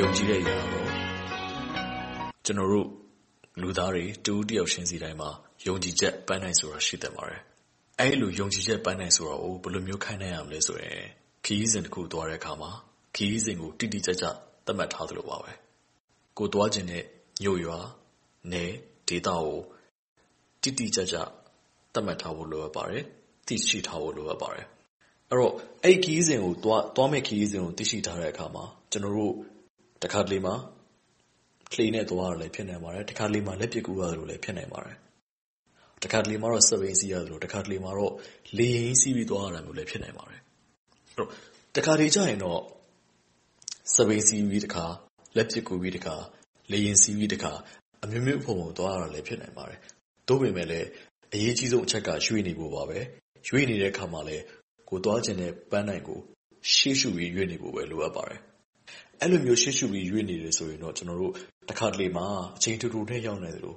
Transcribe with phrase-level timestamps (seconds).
[0.00, 0.88] ယုံကြည်တဲ့အရာကတော့
[2.44, 2.88] ကျနော်တို့
[3.60, 5.30] လူသားတွေတစ်ဦးတစ်ယောက်ချင်းစီတိုင်းမှာ
[5.66, 7.40] ယုံကြည်ချက်ပန်းတိုင်ဆိုတာရှိသင့်ပါတယ်။
[8.00, 11.00] အဲဒီလိုယုံကြည်ချက်ပန်းတိုင်ဆိုတာကိုဘယ်လိုမျိုးခိုင်းနိုင်ရမလဲဆိုရင်
[11.44, 12.70] ခရီးစဉ်တစ်ခုသွားတဲ့အခါမှာ
[13.16, 14.24] ခရီးစဉ်ကိုတိတိကျကျ
[14.66, 15.52] သတ်မှတ်ထားသလိုပါပဲ။
[16.38, 17.04] ကိုယ်သွားချင်တဲ့
[17.42, 17.78] မြို့ရွာ၊
[18.52, 18.70] နယ်၊
[19.08, 19.56] ဒေသကို
[20.62, 21.16] တိတိကျကျ
[21.92, 23.04] သတ်မှတ်ထားဖို့လိုအပ်ပါတယ်။
[23.46, 24.66] သိရှိထားဖို့လိုအပ်ပါတယ်။
[25.30, 25.52] အဲဒီတော့
[25.84, 29.55] အဲဒီခရီးစဉ်ကိုသွားမယ့်ခရီးစဉ်ကိုသိရှိထားတဲ့အခါမှာကျနော်တို့တ
[30.12, 30.54] ခါတလေမှာ
[31.74, 34.96] လှေနဲ့သွားတာလည်းဖြစ်နိုင်ပါတယ်။တခါတလေမှာလက်ပစ်ကူးရသလိုလည်းဖြစ်နိုင်ပါတယ်။
[36.02, 38.12] တခါတလေမှာတော့စက်ဘီးစီးရသလို၊တခါတလေမှာတော့
[38.58, 40.40] လေယာဉ်စီးပြီးသွားရတာမျိုးလည်းဖြစ်နိုင်ပါတယ်။
[41.76, 42.60] တခါတလေကျရင်တော့
[43.94, 44.84] စက်ဘီးစီးပြီးတခါ၊
[45.36, 46.16] လက်ပစ်ကူးပြီးတခါ၊
[46.72, 47.52] လေယာဉ်စီးပြီးတခါ
[48.04, 49.78] အမျိုးမျိုးအဖုံဖုံသွားရတာလည်းဖြစ်နိုင်ပါတယ်။
[50.28, 50.88] သို့ပေမယ့်လည်း
[51.32, 52.98] အရေးအကြီးဆုံးအချက်ကရွေ့နေဖို့ပါပဲ။
[53.48, 54.44] ရွေ့နေတဲ့အခါမှာလည်း
[54.88, 56.20] ကိုယ်သွားချင်တဲ့ပန်းတိုင်ကို
[56.72, 58.40] ရှေ့ရှုပြီးရွေ့နေဖို့ပဲလိုအပ်ပါတယ်။
[59.22, 61.32] အဲဒီလိုမျိုးရှေ့ရှုပြီးရွေ့နေတယ်ဆိုရင်တော့ ကျနော်တို့
[61.70, 63.74] တခါတလေမှာ အချိန်တိုတိုနဲ့ ရောက်နိုင်သလို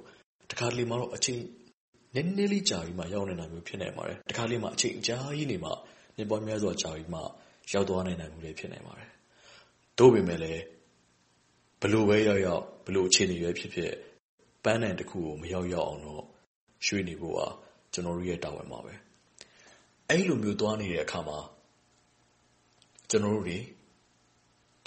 [0.50, 1.40] တခါတလေမှာတော့ အချိန်
[2.14, 5.70] နည်းနည်းလေးကြာပြီးမှ ရောက်နိုင်တာမျိုး ဖြစ်နိုင်ပါတယ်။တခါတလေမှာ အချိန်အကြာကြီးနေမှ
[6.16, 7.20] နှစ်ပေါင်းများစွာကြာပြီးမှ
[7.72, 9.10] ရောက်သွားနိုင်တာမျိုးလည်း ဖြစ်နိုင်ပါတယ်။
[9.98, 10.62] သို့ပေမယ့်လည်း
[11.80, 13.92] ဘယ်လိုပဲရောက်ရောက်၊ဘယ်လိုအခြေအနေပဲဖြစ်ဖြစ်
[14.64, 16.24] ပန်းတိုင်တခုကို မရောက်ရောက်အောင်တော့
[16.86, 17.40] ရွေ့နေဖို့က
[17.92, 18.92] ကျနော်တို့ရဲ့ တာဝန်ပါပဲ။
[20.08, 21.38] အဲဒီလိုမျိုး သွားနေတဲ့အခါမှာ
[23.10, 23.58] ကျနော်တို့တွေ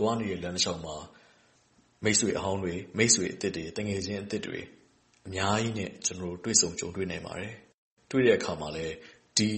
[0.04, 0.96] သွားနေတဲ့လမ်းတလျှောက်မှာ
[2.04, 4.60] မိတ်ဆွေအဟောင်းတွေ၊မိတ်ဆွေအသစ်တွေ၊သူငယ်ချင်းအသစ်တွေ
[5.28, 7.54] အများကြီးနဲ့ကျနော်တို့တွေ့ဆုံကြုံတွေ့နိုင်ပါတယ်။
[8.12, 8.96] တွေ့တဲ့အခါမှာလည်း
[9.38, 9.50] ဒီ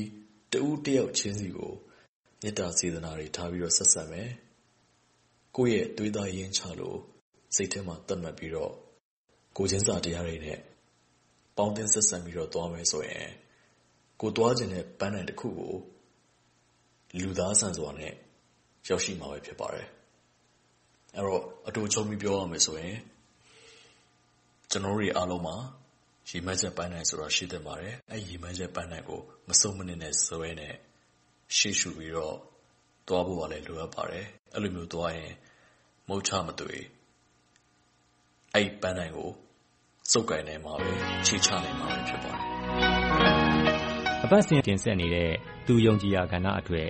[0.51, 1.73] တစ်ဦးတစ်ယောက်ချင်းစီကို
[2.41, 4.29] မေတ္တာစေတနာတွေထားပြီးတော့ဆက်ဆံမယ်။
[5.55, 6.99] ကိုယ့်ရဲ့သွေးသားရင်းချလို့
[7.55, 8.73] စိတ်ထဲမှာသတ်မှတ်ပြီးတော့
[9.57, 10.59] ကိုယ်ချင်းစာတရားတွေနဲ့
[11.57, 13.29] ပေါင်းသင်းဆက်ဆံပြီးတော့သွားမယ်ဆိုရင်
[14.21, 15.73] ကိုယ်သွားချင်တဲ့ပန်းတိုင်တခုကို
[17.19, 18.13] လူသားဆန်စွာနဲ့
[18.87, 19.87] ရောက်ရှိမှာပဲဖြစ်ပါတယ်။
[21.17, 22.97] အဲဒီတော့အတိုချုပ်ပြီးပြောရမယ်ဆိုရင်
[24.71, 25.55] ကျနော်တို့တွေအားလုံးမှာ
[26.29, 30.73] ရည်မှန်းချက်ပန်းတိုင်ဆိုတာရှိသင့်ပါတယ်။အဲဒီရည်မှန်းချက်ပန်းတိုင်ကိုမဆုတ်မနစ်နဲ့ဇွဲနဲ့
[31.57, 32.35] ရှေ့ရှုပြီးတော့
[33.07, 35.31] သွားဖို့ကလည်းလိုအပ်ပါတယ်။အဲဒီလိုမျိုးသွားရင်
[36.09, 36.75] မုတ်ချမသွေ
[38.53, 39.29] အဲဒီပန်းတိုင်ကို
[40.11, 40.89] ဆုပ်ကိုင်နိုင်မှာပဲ၊
[41.27, 42.43] ခြေချနိုင်မှာပဲဖြစ်ပါတယ်။
[44.23, 45.31] အပတ်စဉ်တင်ဆက်နေတဲ့
[45.67, 46.89] သူယုံကြည်ရာကဏ္ဍအတွက်